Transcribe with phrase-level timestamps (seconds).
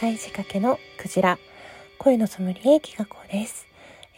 [0.00, 1.38] 械仕掛けのクジラ。
[1.98, 3.66] 声のソムリエキガコです、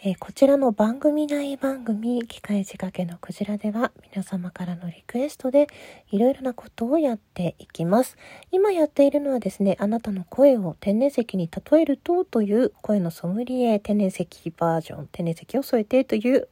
[0.01, 5.67] えー、こちらの番組内番組機械仕掛けのクジラでは皆様からのリクエストで
[6.09, 8.15] いろいろなことをやっていきます。
[8.49, 14.25] 今やっているのはですねあなたの声を天然石に例えるとという声のソムリエ天然石
[14.55, 16.47] バージョン天然石を添えてという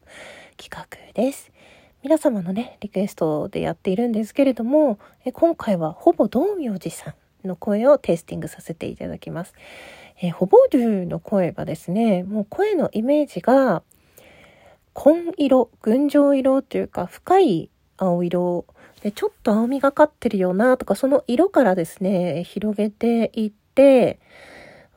[0.57, 1.53] 企画です。
[2.03, 7.13] 皆様のね、リクエストでやっているんですけれども、え今回はほぼ道明寺さん
[7.45, 9.53] の声をテイスティングさせていただきます。
[10.21, 13.83] えー、ホボデュの声はですね、もう声のイメージが、
[14.93, 18.65] 紺色、群青色というか深い青色
[19.01, 24.19] で、ちょっと青みがかってるよなとか、その色からですね、広げていって、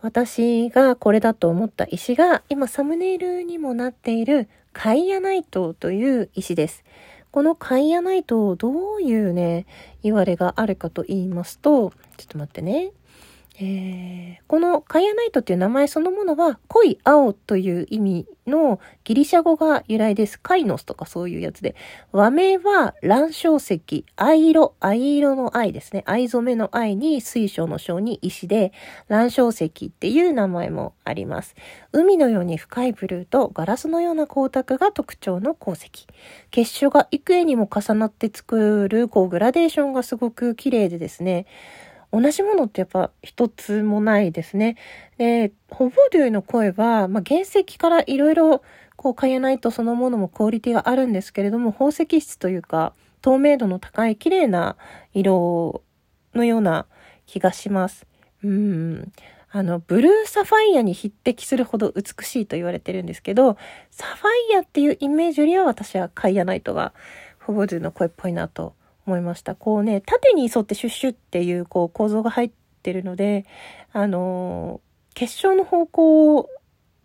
[0.02, 6.84] 私がこれだと思った石が、今サムネイルにもなっているカイアナイトという石です。
[7.34, 9.66] このカイアナイト、どういうね、
[10.04, 12.92] 言われがあるかと言いますと、ちょっと待ってね。
[13.56, 20.40] えー、このカイアナイトっていう名前そのものは濃い青という意味のギリシャ語が由来です。
[20.40, 21.76] カイノスとかそういうやつで。
[22.10, 26.02] 和名は乱小石、藍色、藍色の藍ですね。
[26.06, 28.72] 藍染めの藍に水晶の章に石で、
[29.06, 31.54] 乱小石っていう名前もあります。
[31.92, 35.90] 海のように深いブルーとガラスのような光沢が特徴の鉱石。
[36.50, 41.46] 結晶が幾重にも重なって作るこうグラデーションがすごく綺麗でですね。
[42.20, 44.76] 同じものってやっぱ一つもないですね。
[45.18, 48.62] で、ホボデューの声は、まあ、原石からいろいろ
[48.96, 54.76] こう、かえないとそのものもクオリティがあるんですけれども、宝石質というか、透明度の高い綺麗な
[55.12, 55.82] 色
[56.34, 56.86] のような
[57.26, 58.06] 気がします。
[58.42, 59.12] うん。
[59.50, 63.56] あの、ブルーサファイアに匹敵するほど美しいと言われてるんですけど、
[63.90, 66.92] サファイアっていうイメージよりは私はカイアナイトが
[67.40, 68.74] ホボデューの声っぽいなと
[69.06, 69.54] 思いました。
[69.54, 72.50] こうね、縦に沿ってシュッシュっていうこう構造が入っ
[72.82, 73.44] てるので、
[73.92, 76.48] あのー、結晶の方向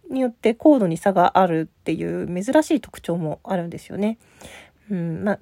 [0.09, 4.17] によって高度に差があるっていう珍しい特徴もあるんですよね。
[4.89, 5.39] うん、まあ、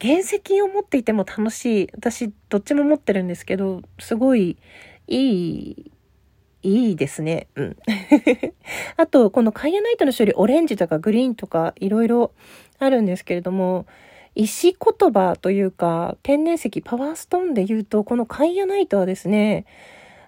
[0.00, 1.88] 原石を持っていても楽しい。
[1.94, 4.58] 私、どっちも持ってるんですけど、すごい
[5.06, 5.90] いい、
[6.62, 7.48] いいですね。
[7.54, 7.76] うん。
[8.98, 12.32] あと、このカイアナイトの処理、オレンジとかグリーンとかいろいろ
[12.78, 13.86] あるんですけれども、
[14.42, 19.66] 石言葉というか、天然石、パワーストーンで言うと、このカイアナイトはですね、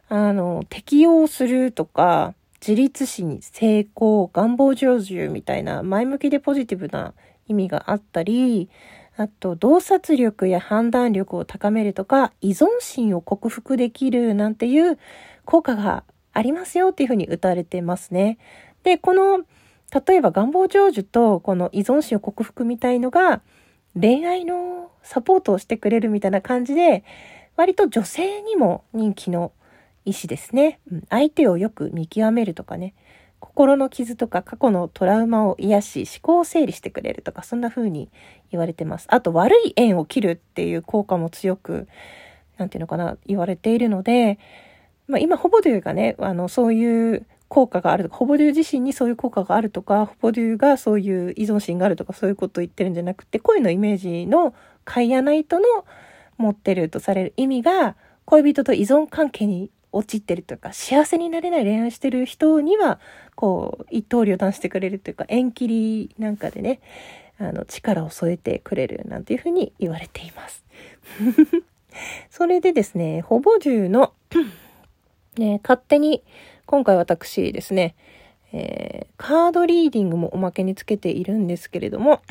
[0.09, 7.15] あの、適用するとか、自立心、成功、願望成就みたいな前向きでポジティブな
[7.49, 8.69] 意味があったり、
[9.17, 14.99] あと、洞察力や判断力を高めるとか、依存心を克服できるなんていう
[15.44, 18.39] 効果がありますよっていうふうに打たれてますね。
[18.83, 19.44] で、この、
[20.06, 23.43] 例えば願望成就とこの依存心を克服みたいのが、
[23.99, 27.05] 恋愛のサポートをしてくれるみたいな感じで、
[27.57, 29.53] 割と女性にも人気の
[30.05, 30.81] 医師ですね。
[31.11, 32.95] 相手をよく見極めるとかね。
[33.39, 38.09] 心の傷とか過去のトラウマを癒し、思考を整理してくれるとか、そんな風に
[38.51, 39.07] 言われてます。
[39.11, 41.89] あと、悪い縁を切るっていう効果も強く、
[42.57, 44.39] なんていうのかな、言われているので、
[45.09, 54.55] まあ今、ほぼというかね、あの、そういう効果があるとか、ホボデュー自身にそういう効果があるとか、ホボデューがそういう依存心があるとか、そういうことを言ってるんじゃなくて、恋のイメージの
[54.87, 55.67] カイアナイトの
[56.39, 62.99] 持ってるとされる意味が、恋人と依存関係に陥ってるというか、幸せになれない恋愛してる人には、
[63.35, 66.81] こう、一刀両断してくれるというか、縁切りなんかでね、
[67.39, 70.65] あの、力を添えてくれるなんていうふうに言われています。
[72.31, 74.15] それでですね、ホボデューの
[75.37, 76.23] ね、勝手に
[76.67, 77.95] 今回私ですね、
[78.53, 82.23] えー、カードリーディングもおまけにつけているんですけれども、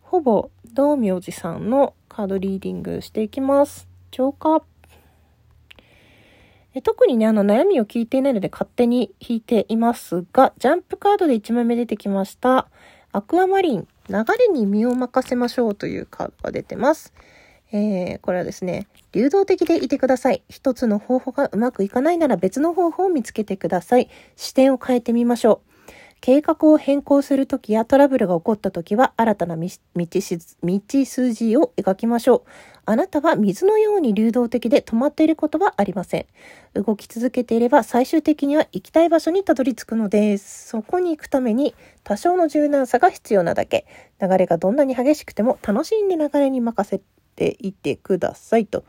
[0.00, 3.88] ほぼ道明寺さんのカードリーディングしていきます。
[4.10, 4.62] 浄化。
[6.74, 12.68] え特にね、あの悩みを聞いていないので勝手に引いていますが、ジャンプカードで1枚目出てきました。
[13.12, 17.12] アクアマリン、流れに身を任せましょうというカードが出てます。
[17.72, 20.42] えー、これはですね、流動的でいてください。
[20.48, 24.08] 一つの方法がうまくいかないなら別の方法を見つけてください。
[24.36, 25.70] 視点を変えてみましょう。
[26.20, 32.50] 計画を変更するときやトラブルが起こったときは新たな道筋を描きましょう。
[32.84, 36.26] あなたは水のように流動的で止まっていることはありません。
[36.74, 40.68] 動き続けていれば最終的には行きたい場所にたどり着くのです。
[40.68, 41.74] そこに行くために
[42.04, 43.86] 多少の柔軟さが必要なだけ。
[44.20, 47.00] 流れがどんなに激しくても楽しんで流れに任せ
[47.40, 48.84] ていてくださいと。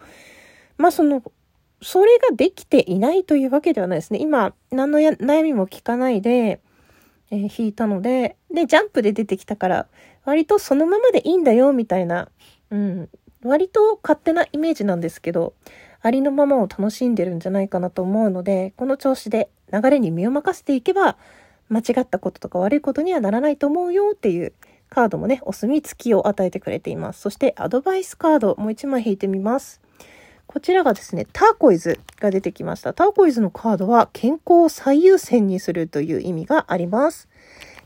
[0.78, 1.24] まあその、
[1.82, 4.20] それができていないというわけではないですね。
[4.20, 6.60] 今、何の悩みも聞かないで、
[7.32, 9.88] えー、弾いたので、で、ジャンプで出てきたから、
[10.26, 12.30] 割とそのままでいいんだよ、みたいな、
[12.70, 13.10] うん、
[13.44, 15.54] 割と勝手なイメージなんですけど、
[16.02, 21.18] ありのままを楽しんでるんじゃないかなと思うので、この調子で流れに身を任せていけば、
[21.70, 24.54] 間違ったこととか悪いことにはならないと思うよっていう
[24.92, 27.22] カードもね、お墨付きを与えてくれています。
[27.22, 29.80] そしてアドバイスカード、もう一枚引いてみます。
[30.48, 32.94] こちらがですね、ターコイズが出てきました。
[32.94, 37.30] ターコイズのカードは健康を最優先にするという意味があります。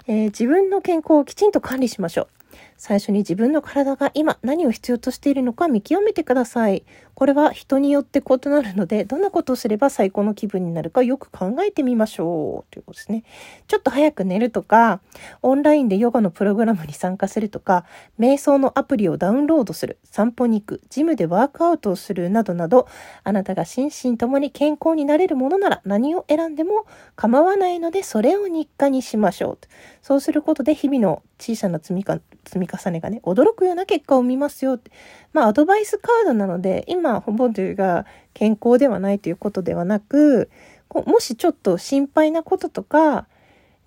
[0.08, 2.28] えー、自分の健康をきちんと管理しましょう。
[2.78, 6.84] 最初に自分の体が今何を必要としているのか見極めてください。
[7.16, 12.74] これは人によって異なるので、どんなことをすれば最高の気分になるかよく考えてみましょう。
[12.74, 13.24] ということですね。
[13.68, 15.00] ちょっと早く寝るとか、
[15.42, 17.86] オンラインでヨガのプログラムに参加するとか、
[18.20, 22.88] 瞑想のアプリをダウンロードする、散歩に行く、ジムでワークアウトをするなどなど、
[23.24, 26.86] あなたが心身ともに健康になれるものなら何を選んでも
[27.16, 29.58] 構わないので、それを日課にしましょう。
[30.02, 34.92] そうすることで日々の小さな積みか積み重ねがね、驚くような結果を見ますよって。
[35.34, 40.50] まあ、アドバイスカードなので、今、ほぼというが健康ではないということではなく、
[40.94, 43.28] もしちょっと心配なこととか、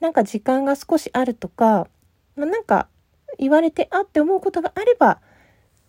[0.00, 1.88] なんか時間が少しあるとか、
[2.36, 2.88] まあ、なんか
[3.38, 5.20] 言われてあって思うことがあれば、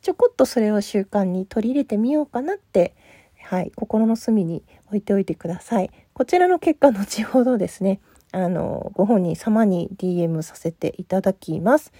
[0.01, 2.95] ちょこっとそれを習慣に取り入れてみようかなって、
[3.44, 5.92] はい、心の隅に置いておいてください。
[6.13, 8.00] こちらの結果、後ほどですね、
[8.31, 11.92] あの、ご本人様に DM させていただきます。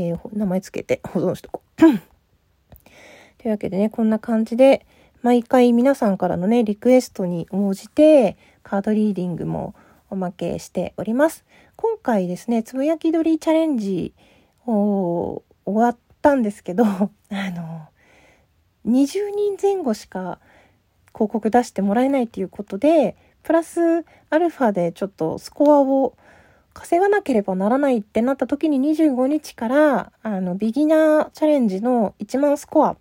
[0.00, 1.80] えー、名前つけて保存しとこう。
[3.38, 4.86] というわけでね、こんな感じで、
[5.22, 9.74] 毎回皆さんからのね、リクエストに応じて、カードリーディングも
[10.10, 11.44] おまけしております。
[11.76, 14.14] 今回ですね、つぶやき鳥チャレンジ
[14.66, 17.88] を終わったんですけど、 あの、
[18.86, 20.38] 20人前後しか
[21.14, 26.16] 広告出してもらえないということで、プラスアルファでちょっとスコアを
[26.78, 32.96] 稼がなければならないってなった時に25日からあのビギナーチャレンジの1万スコア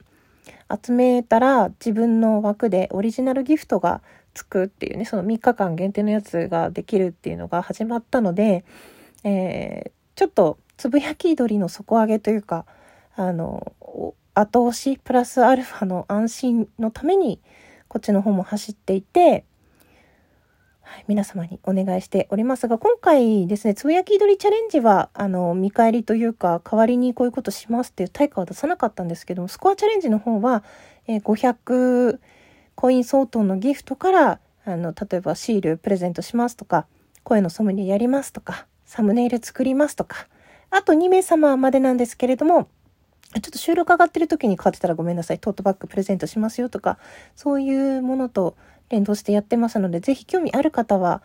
[0.84, 4.02] 集めたら自分の枠でオリジナルギフトが
[4.34, 8.66] つくっていうねその3日間限定のやつができるっていうのが始まったので、
[9.24, 12.66] えー、ちょっとつぶやき鳥の底上げというか
[13.16, 13.74] あの
[14.34, 17.40] 後押しプラスアルファの安心のために
[17.88, 19.46] こっちの方も走っていて
[21.08, 30.64] 皆様にお願いしておりますが、今回ですね、つぶやき鳥チャレンジは、あの、見返りというか、代わりにこういうことしますっていう対価は出さなかったんですけども、スコアチャレンジの方は、
[31.08, 32.20] えー、500
[32.76, 36.86] コイン相当のギフトから、あの、例えばシールプレゼントしますとか、
[37.24, 40.28] 声のソムリエやりますとか、サムネイル作りますとか、
[40.70, 42.70] あと2名様までなんですけれども、
[43.34, 45.40] ちょっと収録上がってる時に買ってたらごめんなさい。
[45.40, 46.98] トートバッグプレゼントしますよとか、
[47.36, 48.56] そういうものと
[48.90, 51.22] 連動してやってますので、ぜひ興味ある方は、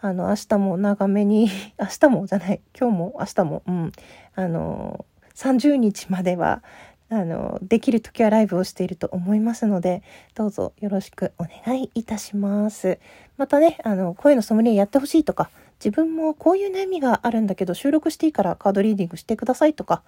[0.00, 3.92] あの、明日も長めに、 明日もじゃない、今日も明日も、うん、
[4.34, 5.04] あの、
[5.34, 6.62] 30日までは、
[7.10, 10.02] あの、できる時はライブをしていると思いますので、
[10.34, 12.98] どうぞよろしくお願いいたします。
[13.36, 20.02] またね、あの、声のソムリエやってほしいとか、自分もこういう悩みがあるんだけど、収録していいからカードリーディングしてくださいとか、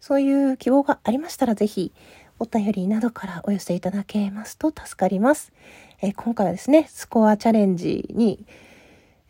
[0.00, 1.92] そういう希望がありましたら、ぜひ、
[2.38, 5.52] お便りなどからお寄せいただけますと助かります。
[6.00, 8.44] えー、今回はですね、スコアチャレンジに、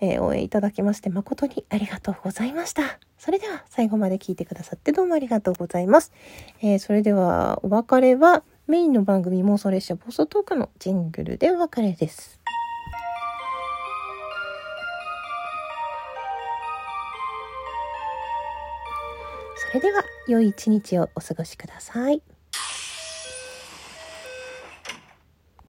[0.01, 2.99] えー、応援いただきまして誠にありがとうございました。
[3.19, 6.13] それでは最後まで聞いてくださってどうもありがとうございます。
[6.61, 12.41] えー、それではお別れはメインの番組妄想列車暴走トークのジングルでお別れです。
[19.73, 22.23] それでは良い一日をお過ごしください。